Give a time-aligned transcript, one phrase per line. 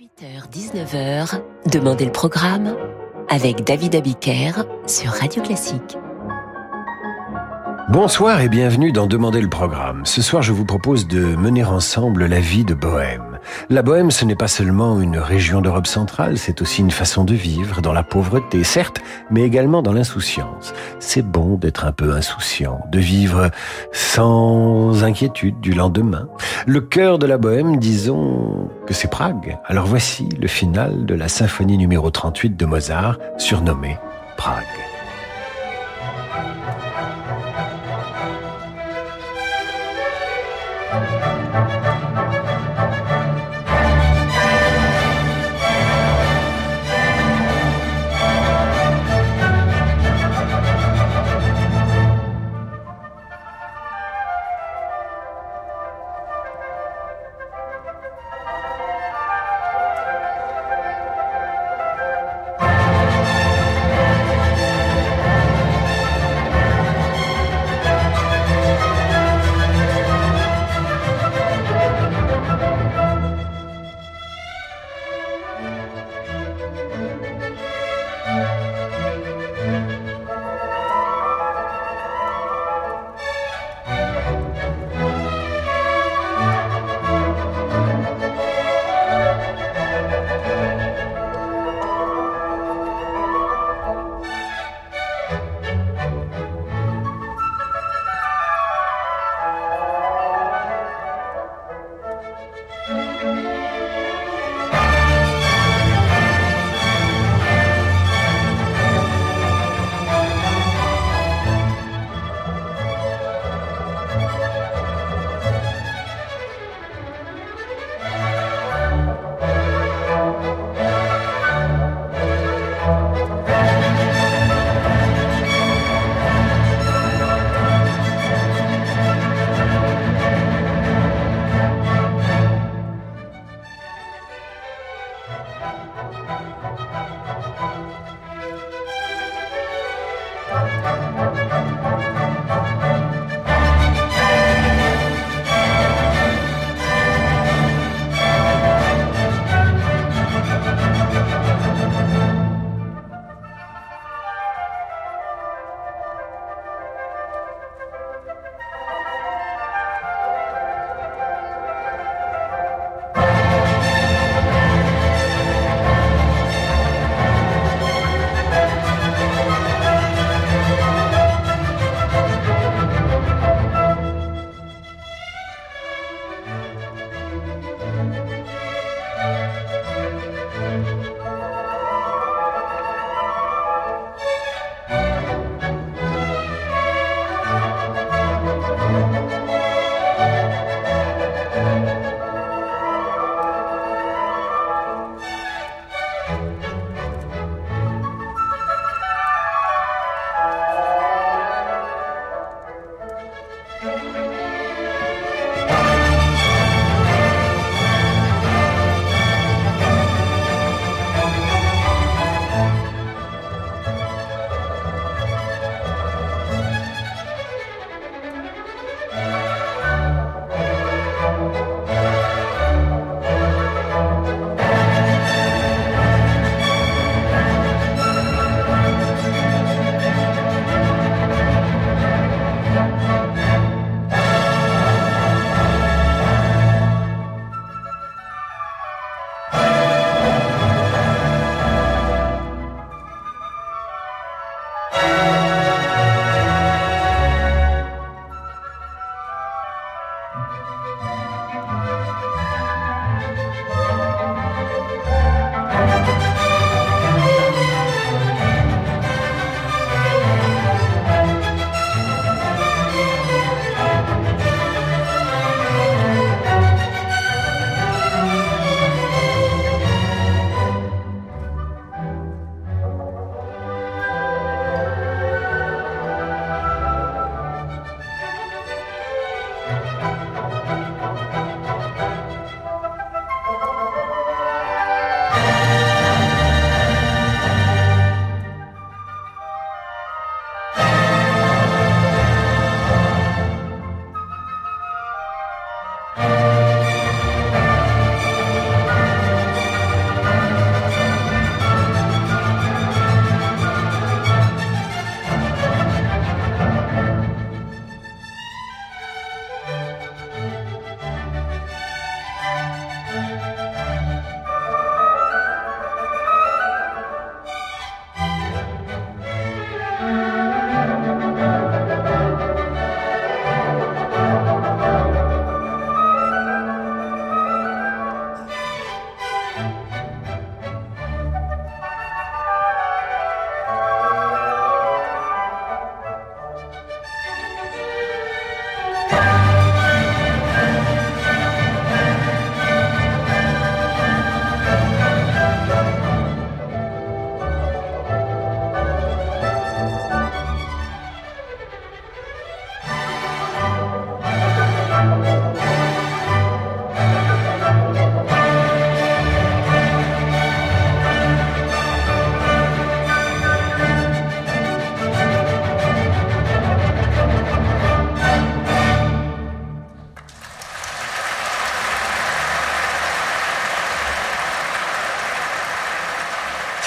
[0.00, 2.74] 18h-19h, Demandez le programme
[3.28, 4.52] avec David Abiker
[4.86, 5.98] sur Radio Classique.
[7.90, 10.06] Bonsoir et bienvenue dans Demandez le programme.
[10.06, 13.29] Ce soir, je vous propose de mener ensemble la vie de Bohème.
[13.68, 17.34] La Bohème, ce n'est pas seulement une région d'Europe centrale, c'est aussi une façon de
[17.34, 20.72] vivre dans la pauvreté, certes, mais également dans l'insouciance.
[20.98, 23.50] C'est bon d'être un peu insouciant, de vivre
[23.92, 26.28] sans inquiétude du lendemain.
[26.66, 29.58] Le cœur de la Bohème, disons que c'est Prague.
[29.66, 33.98] Alors voici le final de la symphonie numéro 38 de Mozart, surnommée
[34.36, 34.89] Prague.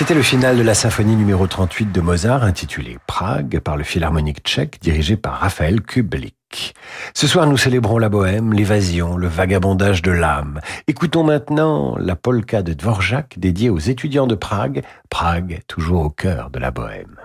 [0.04, 4.42] C'était le final de la symphonie numéro 38 de Mozart intitulée Prague par le Philharmonique
[4.44, 6.74] tchèque dirigé par Raphaël Kublik.
[7.14, 10.60] Ce soir, nous célébrons la bohème, l'évasion, le vagabondage de l'âme.
[10.88, 16.50] Écoutons maintenant la polka de Dvorak dédiée aux étudiants de Prague, Prague toujours au cœur
[16.50, 17.16] de la bohème.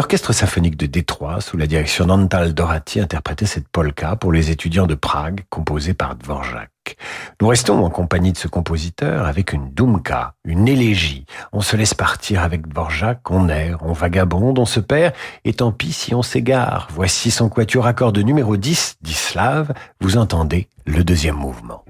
[0.00, 4.86] L'orchestre symphonique de Détroit, sous la direction d'Antal Dorati, interprétait cette polka pour les étudiants
[4.86, 6.70] de Prague, composée par Dvorak.
[7.38, 11.26] Nous restons en compagnie de ce compositeur avec une dumka, une élégie.
[11.52, 15.12] On se laisse partir avec Dvorak, on erre, on vagabonde, on se perd,
[15.44, 16.88] et tant pis si on s'égare.
[16.94, 19.74] Voici son quatuor accord de numéro 10, d'Islav.
[20.00, 21.84] Vous entendez le deuxième mouvement.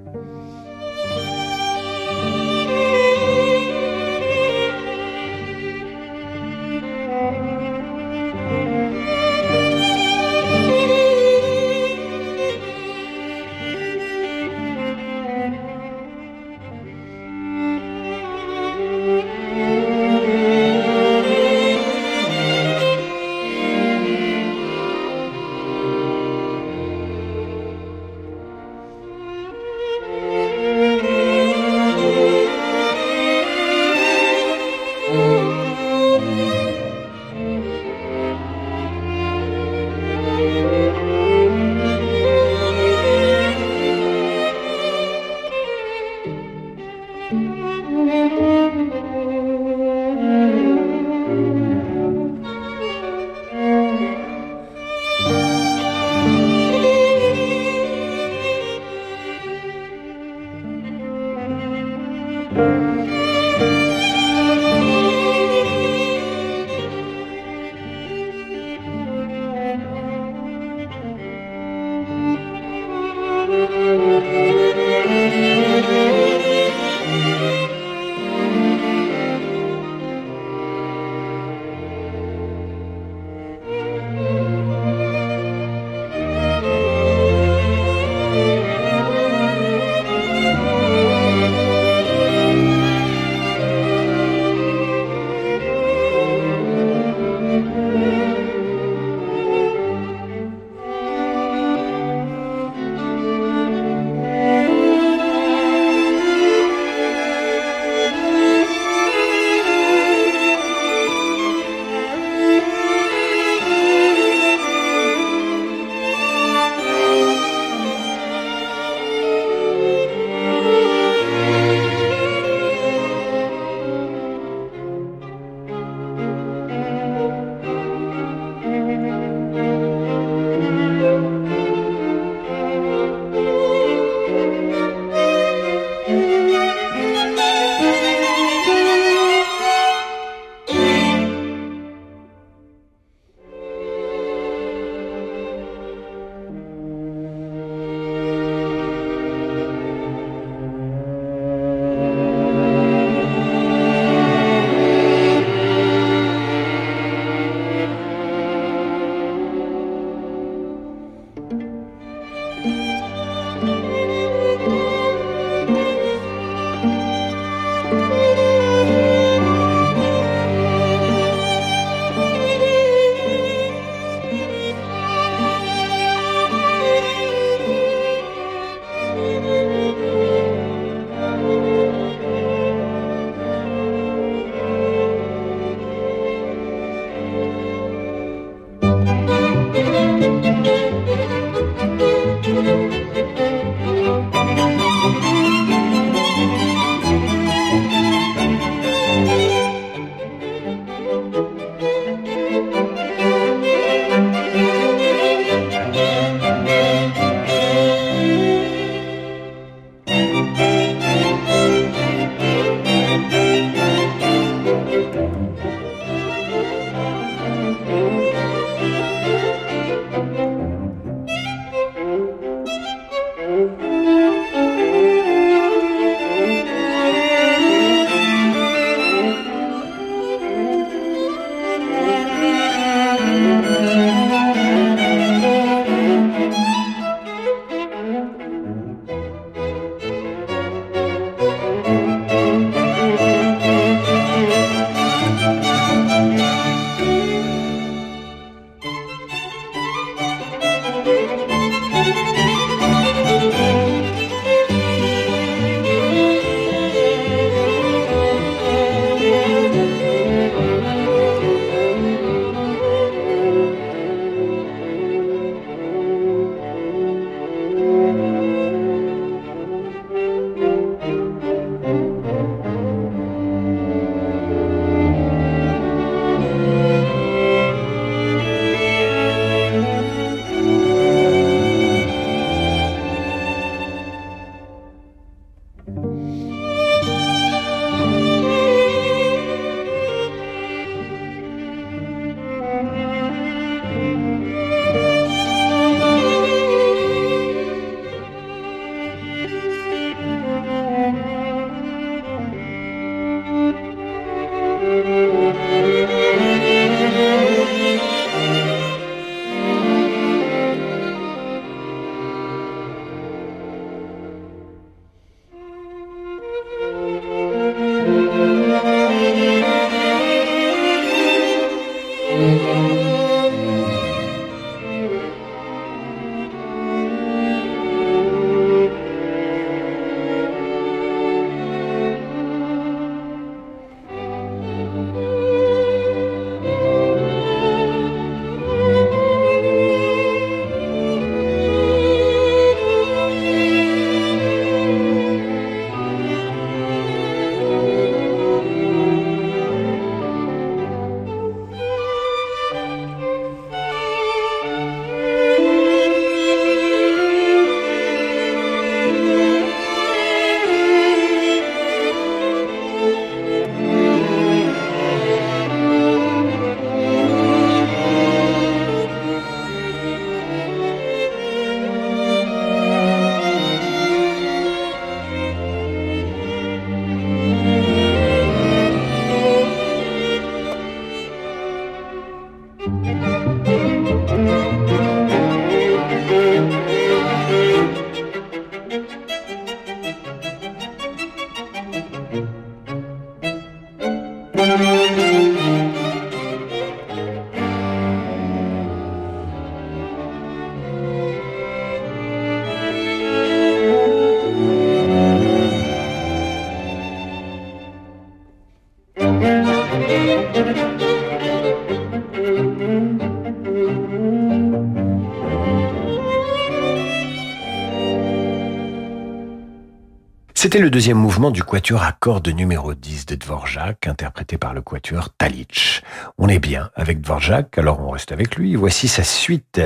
[420.70, 424.82] C'était le deuxième mouvement du quatuor à cordes numéro 10 de Dvorak, interprété par le
[424.82, 426.00] quatuor Talitch.
[426.38, 428.76] On est bien avec Dvorak, alors on reste avec lui.
[428.76, 429.80] Voici sa suite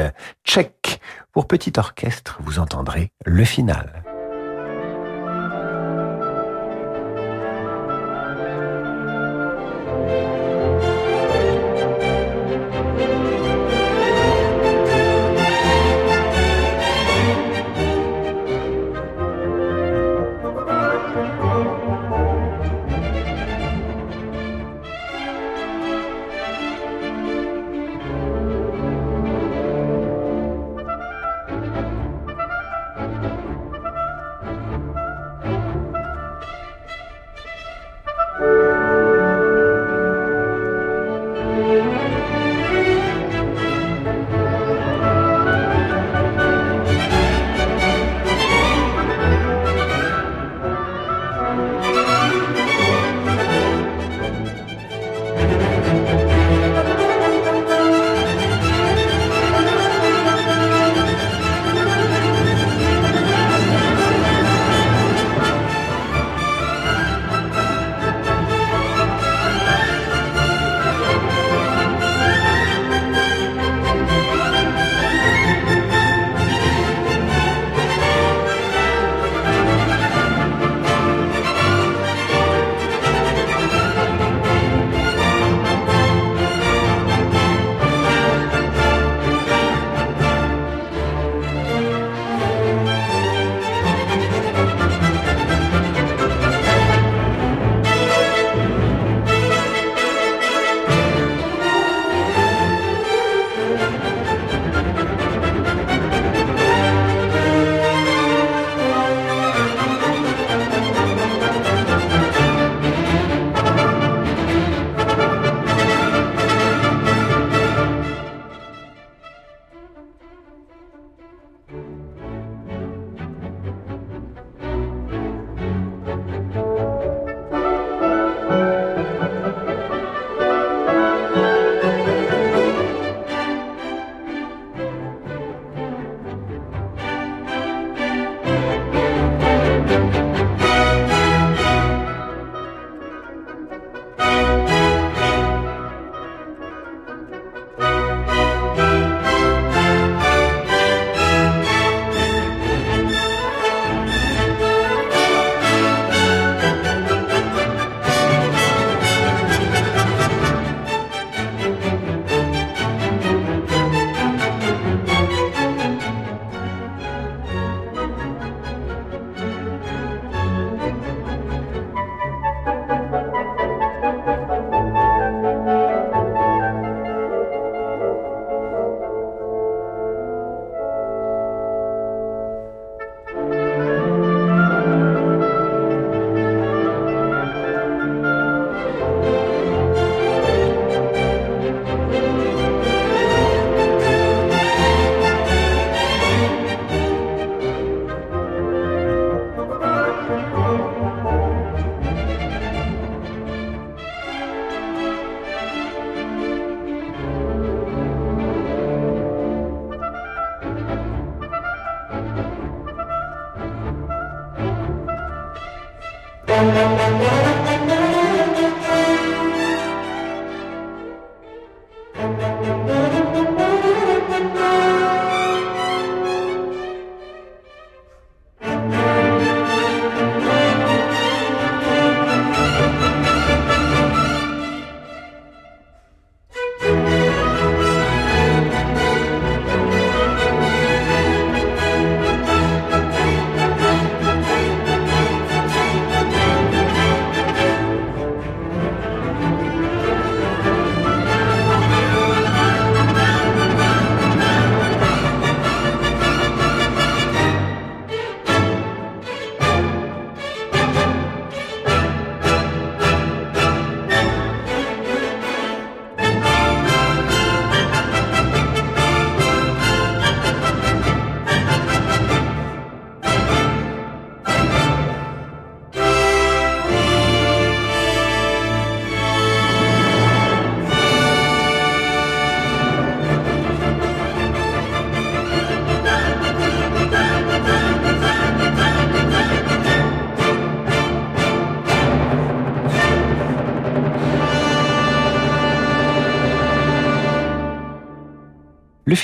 [0.45, 1.01] tchèque.
[1.33, 4.04] Pour petit orchestre, vous entendrez le final.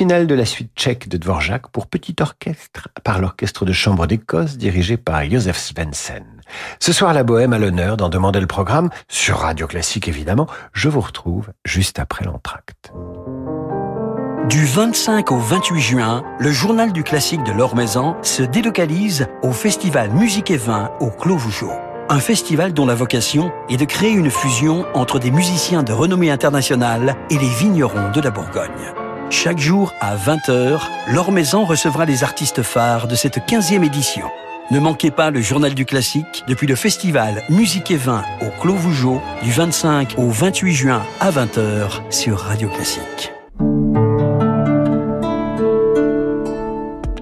[0.00, 4.06] Le final de la suite tchèque de Dvorak pour petit orchestre par l'orchestre de chambre
[4.06, 6.24] d'Écosse dirigé par Josef Svensson.
[6.78, 10.46] Ce soir, la bohème a l'honneur d'en demander le programme, sur Radio Classique évidemment.
[10.72, 12.94] Je vous retrouve juste après l'entracte.
[14.48, 20.10] Du 25 au 28 juin, le journal du classique de l'Ormaison se délocalise au festival
[20.12, 21.78] Musique et Vin au Clos Vougeot.
[22.08, 26.30] Un festival dont la vocation est de créer une fusion entre des musiciens de renommée
[26.30, 28.94] internationale et les vignerons de la Bourgogne.
[29.30, 34.26] Chaque jour à 20h, l'Ormaison recevra les artistes phares de cette 15e édition.
[34.72, 38.74] Ne manquez pas le journal du classique depuis le festival Musique et Vin au Clos
[38.74, 43.32] Vougeot du 25 au 28 juin à 20h sur Radio Classique.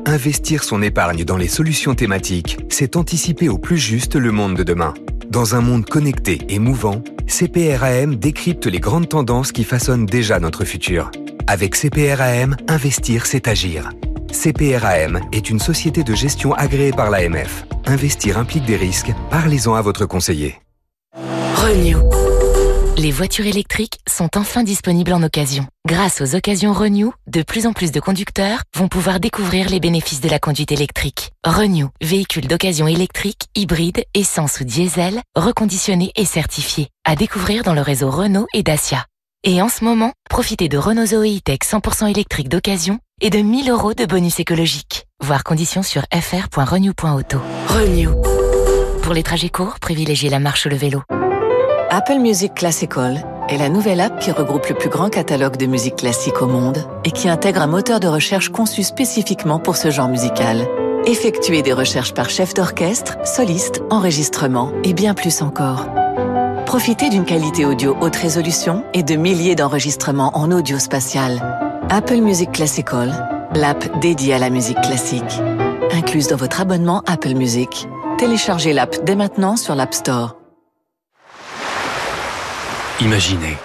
[0.06, 4.62] Investir son épargne dans les solutions thématiques, c'est anticiper au plus juste le monde de
[4.62, 4.94] demain.
[5.28, 10.64] Dans un monde connecté et mouvant, CPRAM décrypte les grandes tendances qui façonnent déjà notre
[10.64, 11.10] futur.
[11.50, 13.88] Avec CPRAM, investir, c'est agir.
[14.30, 17.64] CPRAM est une société de gestion agréée par l'AMF.
[17.86, 19.14] Investir implique des risques.
[19.30, 20.60] Parlez-en à votre conseiller.
[21.56, 22.02] Renew.
[22.98, 25.66] Les voitures électriques sont enfin disponibles en occasion.
[25.86, 30.20] Grâce aux occasions Renew, de plus en plus de conducteurs vont pouvoir découvrir les bénéfices
[30.20, 31.30] de la conduite électrique.
[31.46, 36.88] Renew, véhicule d'occasion électrique, hybride, essence ou diesel, reconditionné et certifié.
[37.06, 39.06] À découvrir dans le réseau Renault et Dacia.
[39.44, 43.70] Et en ce moment, profitez de Renault Zoe E-Tech 100% électrique d'occasion et de 1000
[43.70, 45.06] euros de bonus écologique.
[45.22, 47.38] Voir conditions sur fr.renew.auto.
[47.68, 48.20] Renew.
[49.00, 51.02] Pour les trajets courts, privilégiez la marche ou le vélo.
[51.88, 55.96] Apple Music Classical est la nouvelle app qui regroupe le plus grand catalogue de musique
[55.96, 60.08] classique au monde et qui intègre un moteur de recherche conçu spécifiquement pour ce genre
[60.08, 60.66] musical.
[61.06, 65.86] Effectuez des recherches par chef d'orchestre, soliste, enregistrement et bien plus encore.
[66.68, 71.40] Profitez d'une qualité audio haute résolution et de milliers d'enregistrements en audio spatial.
[71.88, 75.40] Apple Music Classical, l'app dédiée à la musique classique.
[75.92, 77.88] Incluse dans votre abonnement Apple Music.
[78.18, 80.36] Téléchargez l'app dès maintenant sur l'App Store.
[83.00, 83.56] Imaginez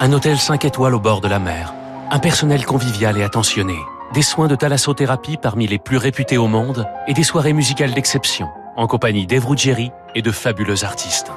[0.00, 1.74] un hôtel 5 étoiles au bord de la mer,
[2.10, 3.76] un personnel convivial et attentionné,
[4.14, 8.48] des soins de thalassothérapie parmi les plus réputés au monde et des soirées musicales d'exception
[8.78, 9.44] en compagnie d'Eve
[10.14, 11.30] et de fabuleux artistes.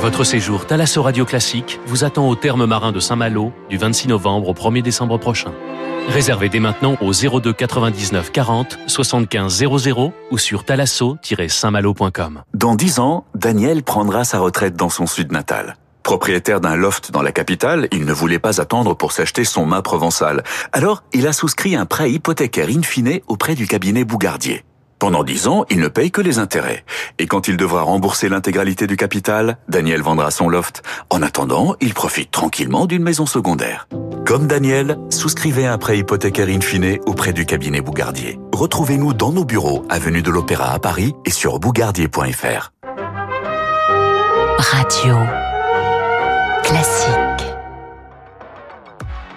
[0.00, 4.48] Votre séjour Thalasso Radio Classique vous attend au terme marin de Saint-Malo du 26 novembre
[4.48, 5.52] au 1er décembre prochain.
[6.08, 12.42] Réservez dès maintenant au 02 99 40 75 00 ou sur thalasso-saintmalo.com.
[12.54, 15.76] Dans 10 ans, Daniel prendra sa retraite dans son sud natal.
[16.04, 19.82] Propriétaire d'un loft dans la capitale, il ne voulait pas attendre pour s'acheter son mât
[19.82, 20.44] provençal.
[20.72, 24.64] Alors, il a souscrit un prêt hypothécaire in fine auprès du cabinet Bougardier.
[24.98, 26.84] Pendant 10 ans, il ne paye que les intérêts.
[27.20, 30.82] Et quand il devra rembourser l'intégralité du capital, Daniel vendra son loft.
[31.08, 33.86] En attendant, il profite tranquillement d'une maison secondaire.
[34.26, 38.40] Comme Daniel, souscrivez un prêt hypothécaire in fine auprès du cabinet Bougardier.
[38.52, 42.72] Retrouvez-nous dans nos bureaux, avenue de l'Opéra à Paris et sur bougardier.fr.
[44.58, 45.14] Radio.
[46.64, 47.46] Classique.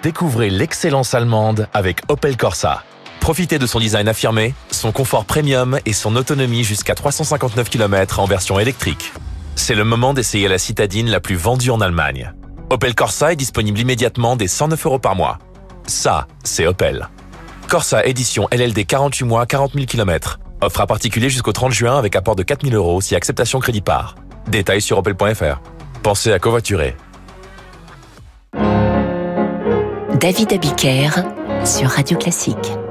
[0.02, 2.82] Découvrez l'excellence allemande avec Opel Corsa.
[3.22, 8.26] Profitez de son design affirmé, son confort premium et son autonomie jusqu'à 359 km en
[8.26, 9.12] version électrique.
[9.54, 12.32] C'est le moment d'essayer la citadine la plus vendue en Allemagne.
[12.68, 15.38] Opel Corsa est disponible immédiatement dès 109 euros par mois.
[15.86, 17.08] Ça, c'est Opel.
[17.68, 20.40] Corsa édition LLD 48 mois, 40 000 km.
[20.60, 23.82] Offre à particulier jusqu'au 30 juin avec apport de 4 000 euros si acceptation crédit
[23.82, 24.16] par.
[24.48, 25.60] Détails sur opel.fr.
[26.02, 26.96] Pensez à covoiturer.
[30.18, 31.10] David Abiker
[31.64, 32.81] sur Radio Classique.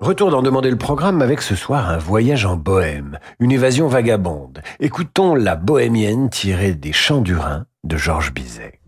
[0.00, 4.62] Retour d'en demander le programme avec ce soir un voyage en Bohème, une évasion vagabonde.
[4.78, 8.78] Écoutons La Bohémienne tirée des Chants du Rhin de Georges Bizet.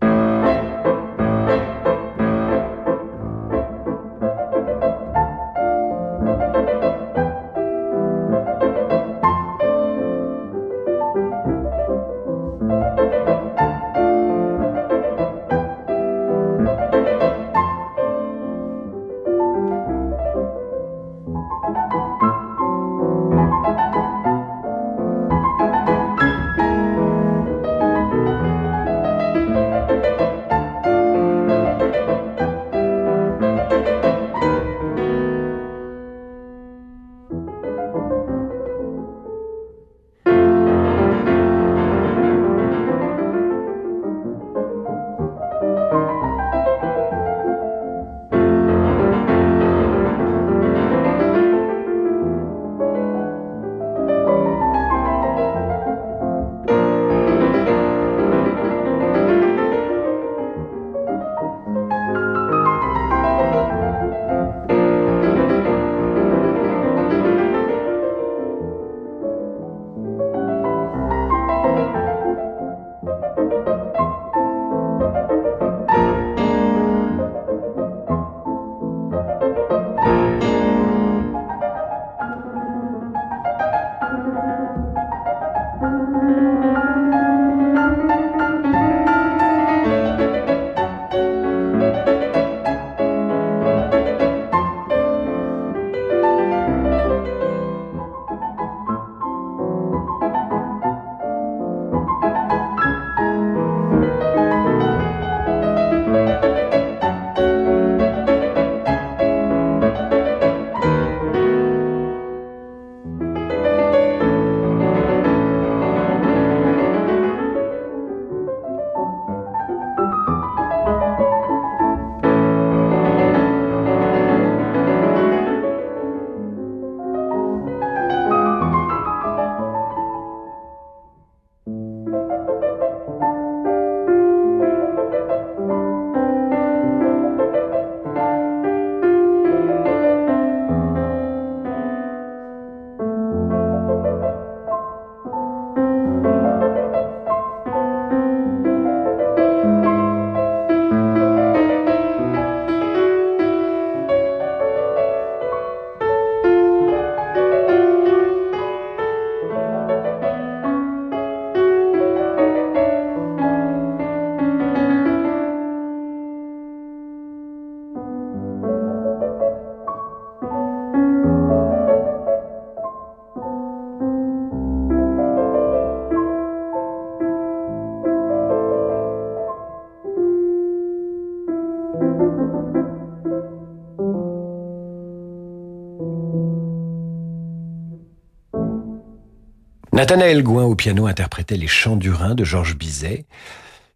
[190.01, 193.27] Nathanaël Gouin au piano interprétait les chants du Rhin de Georges Bizet.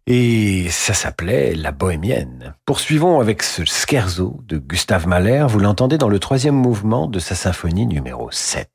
[0.06, 2.54] Et ça s'appelait La Bohémienne.
[2.64, 5.46] Poursuivons avec ce scherzo de Gustave Mahler.
[5.48, 8.70] Vous l'entendez dans le troisième mouvement de sa symphonie numéro 7.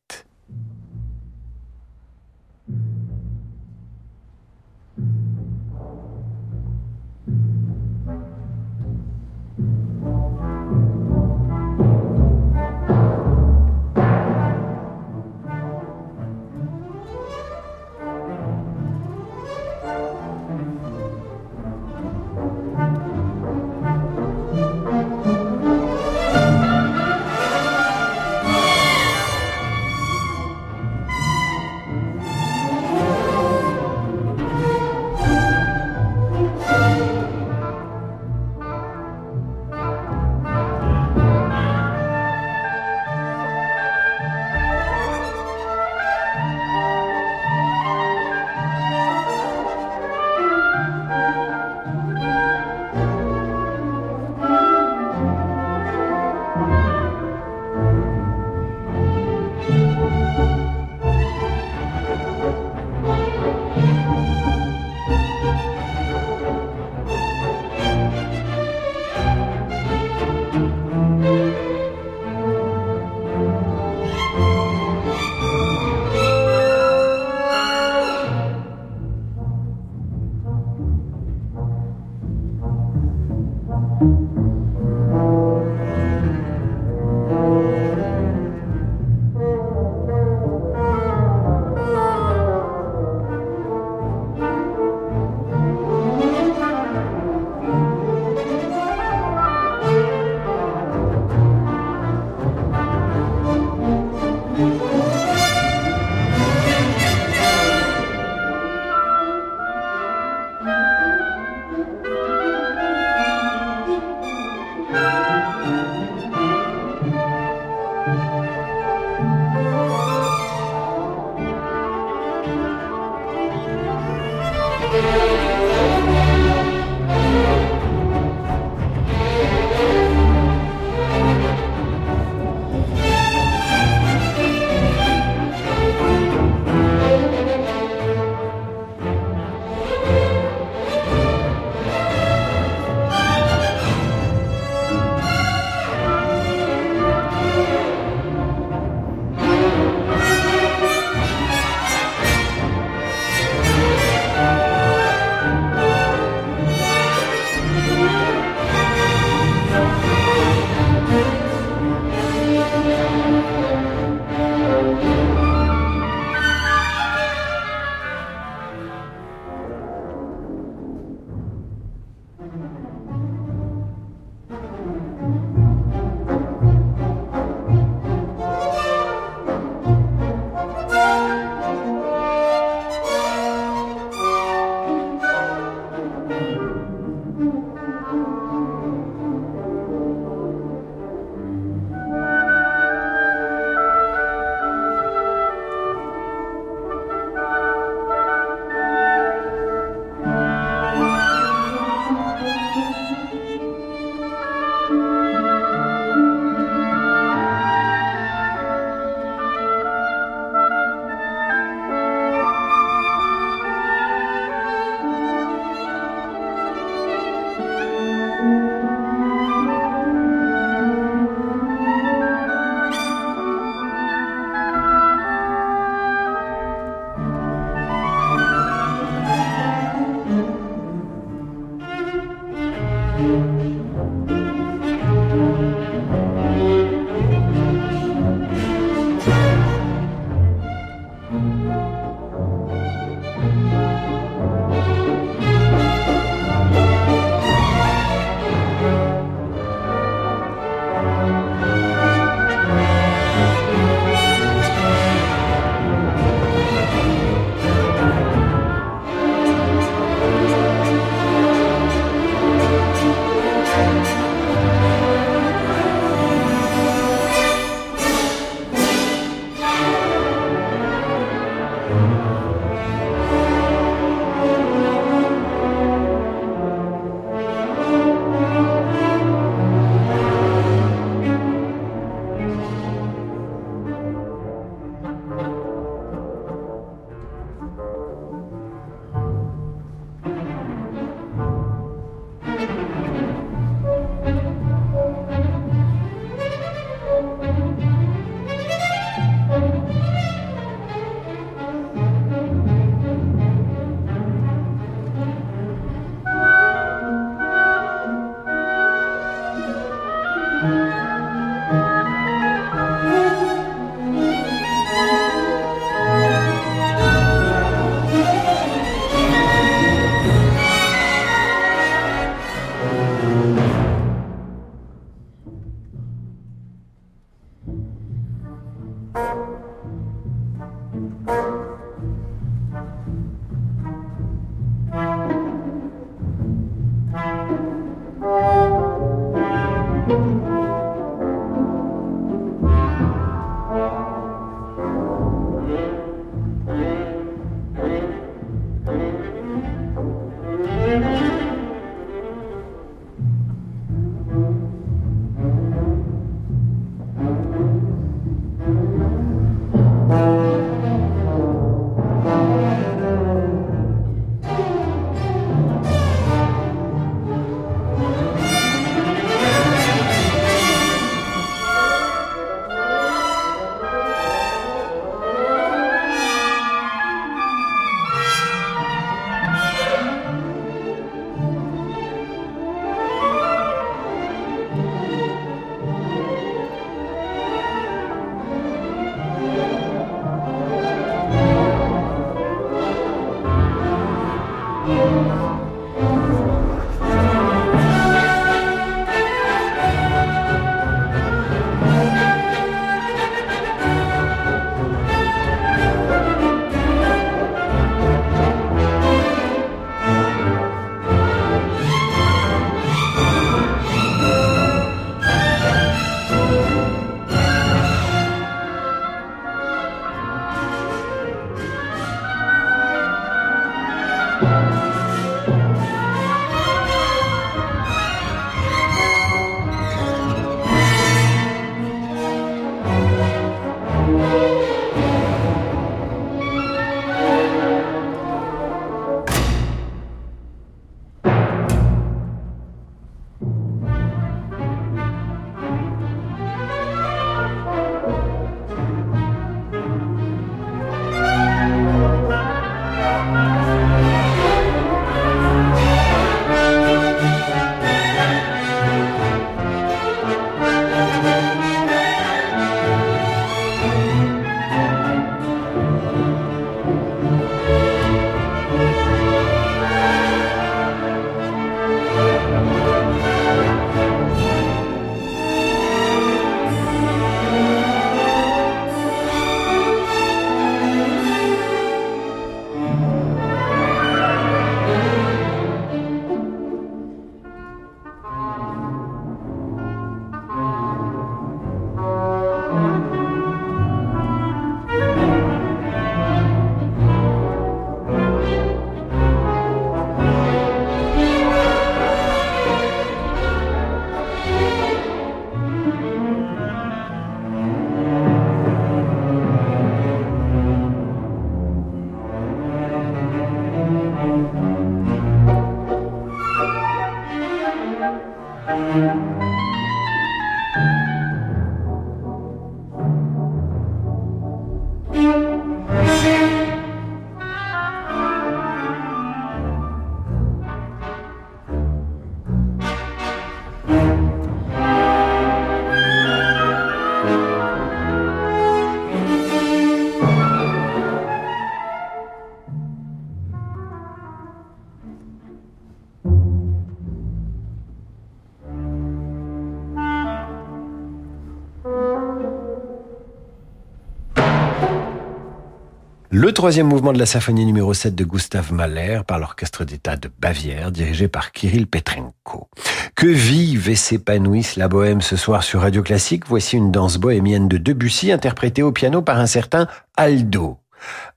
[556.42, 560.28] Le troisième mouvement de la symphonie numéro 7 de Gustav Mahler par l'orchestre d'État de
[560.40, 562.68] Bavière, dirigé par Kirill Petrenko.
[563.14, 566.48] Que vive et s'épanouisse la bohème ce soir sur Radio Classique.
[566.48, 569.86] Voici une danse bohémienne de Debussy interprétée au piano par un certain
[570.18, 570.80] Aldo.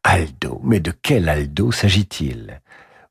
[0.05, 2.63] Aldo, mais de quel Aldo s'agit-il?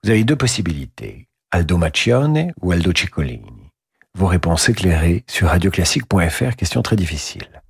[0.03, 3.69] Vous avez deux possibilités, Aldo Maccione ou Aldo Ciccolini.
[4.17, 7.61] Vos réponses éclairées sur radioclassique.fr, question très difficile.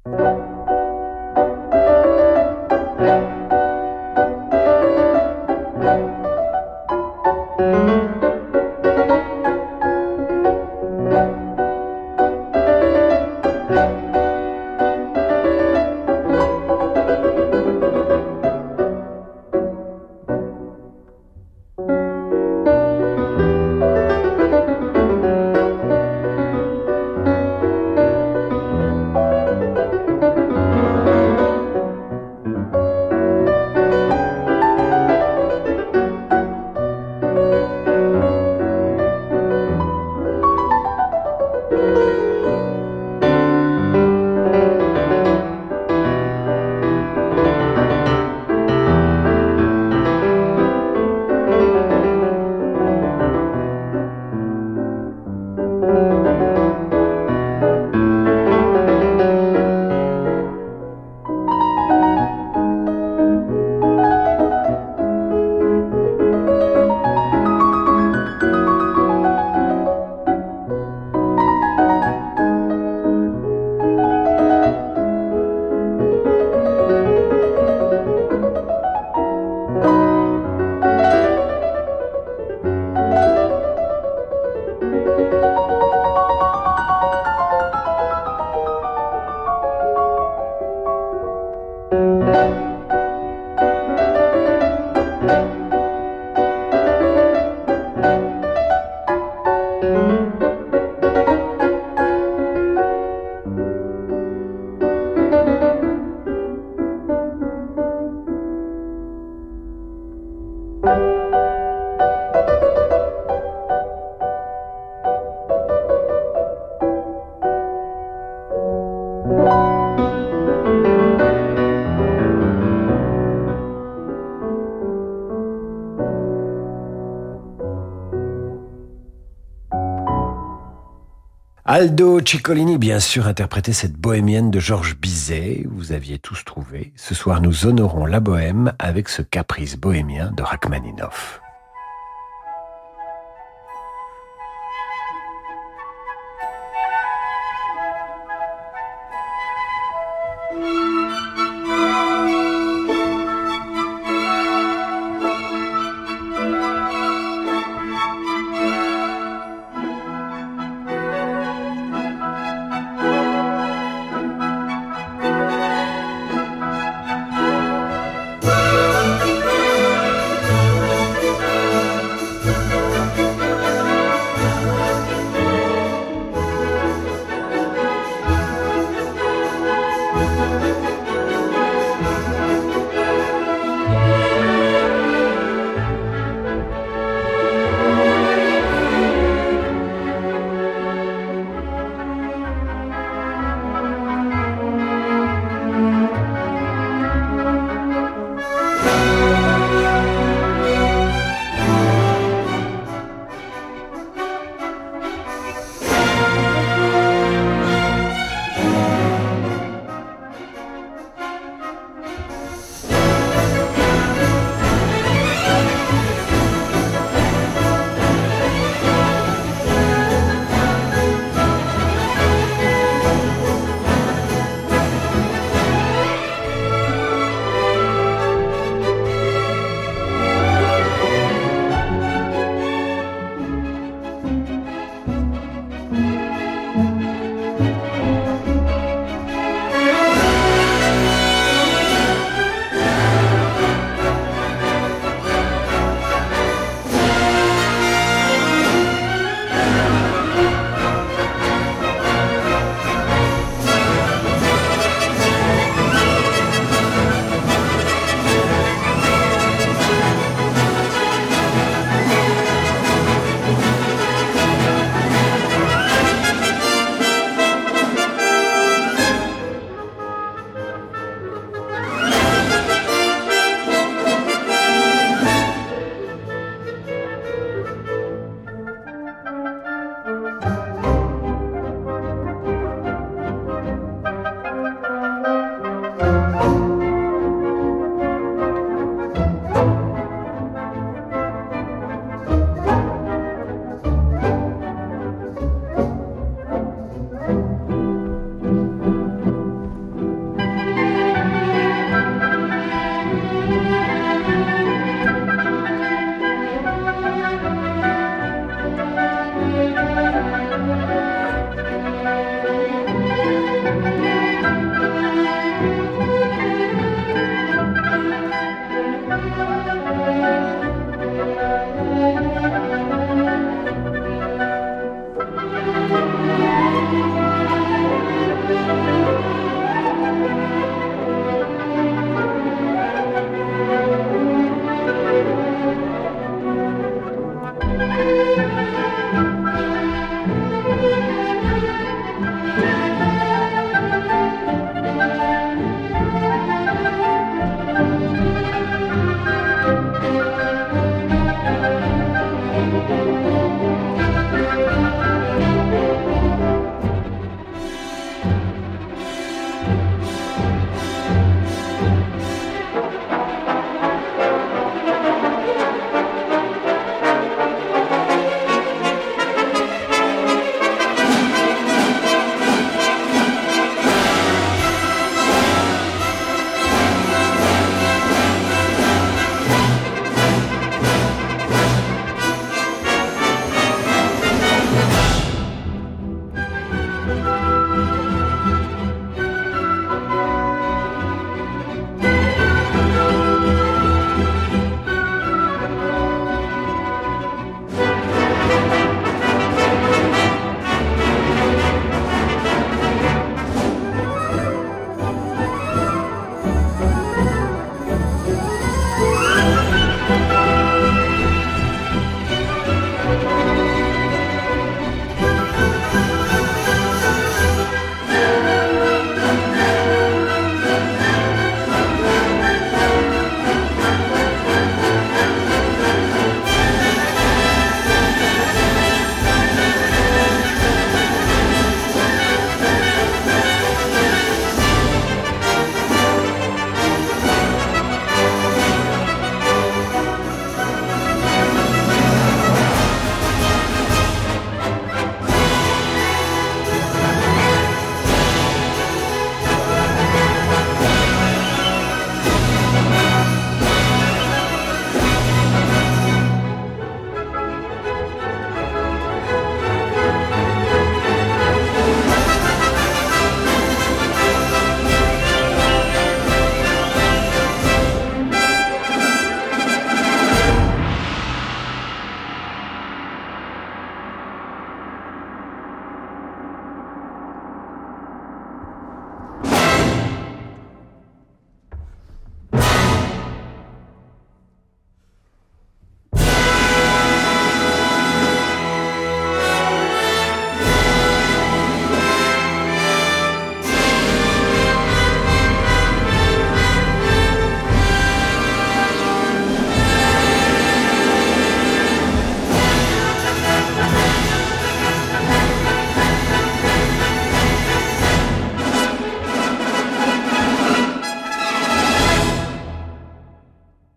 [131.84, 135.66] Aldo Ciccolini, bien sûr, interprétait cette bohémienne de Georges Bizet.
[135.70, 136.94] Vous aviez tous trouvé.
[136.96, 141.43] Ce soir, nous honorons la bohème avec ce caprice bohémien de Rachmaninoff.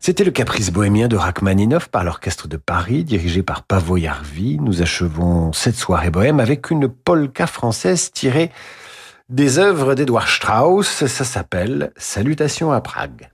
[0.07, 4.57] C'était le caprice bohémien de Rachmaninoff par l'orchestre de Paris, dirigé par Pavo Yarvi.
[4.61, 8.53] Nous achevons cette soirée bohème avec une polka française tirée
[9.31, 11.07] des œuvres d'Edouard Strauss.
[11.07, 13.31] Ça s'appelle Salutations à Prague.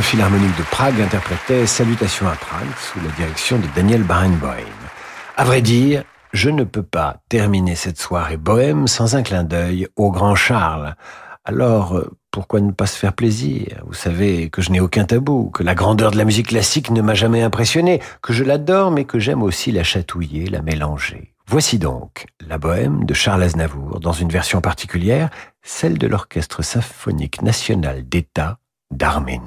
[0.00, 4.56] Philharmonique de Prague interprétait Salutations à Prague sous la direction de Daniel Barenboim.
[5.36, 9.88] À vrai dire, je ne peux pas terminer cette soirée bohème sans un clin d'œil
[9.96, 10.94] au grand Charles.
[11.44, 13.82] Alors, pourquoi ne pas se faire plaisir?
[13.86, 17.02] Vous savez que je n'ai aucun tabou, que la grandeur de la musique classique ne
[17.02, 21.34] m'a jamais impressionné, que je l'adore mais que j'aime aussi la chatouiller, la mélanger.
[21.46, 25.28] Voici donc la bohème de Charles Aznavour dans une version particulière,
[25.62, 28.58] celle de l'Orchestre symphonique national d'État
[28.90, 29.42] d'Arménie.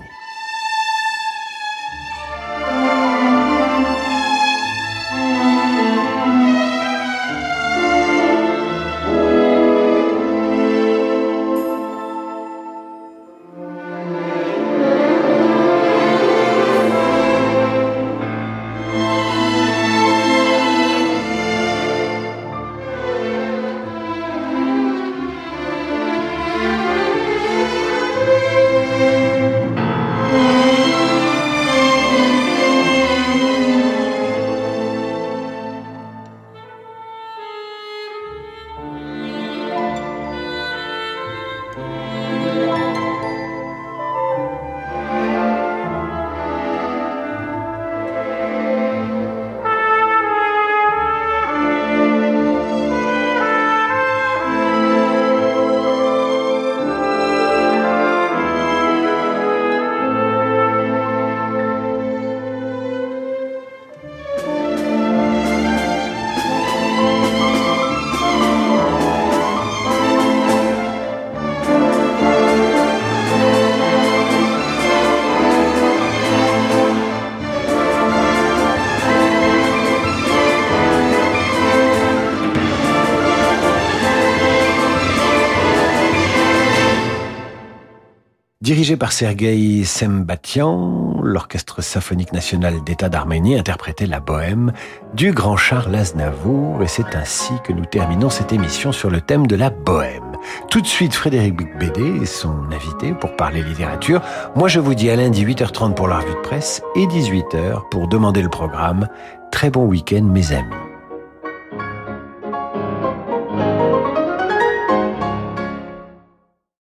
[88.65, 94.73] Dirigé par Sergei Sembatian, l'Orchestre symphonique national d'État d'Arménie interprétait la bohème
[95.13, 99.45] du grand Charles Aznavour et c'est ainsi que nous terminons cette émission sur le thème
[99.45, 100.35] de la bohème.
[100.71, 104.23] Tout de suite, Frédéric Bédé et son invité pour parler littérature.
[104.55, 108.07] Moi, je vous dis à lundi 8h30 pour la revue de presse et 18h pour
[108.07, 109.07] demander le programme.
[109.51, 110.84] Très bon week-end, mes amis.